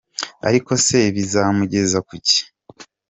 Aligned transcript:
Ariko 0.47 0.71
se 0.85 0.99
bizamugeza 1.15 1.97
ku 2.07 2.13
ki? 2.25 2.39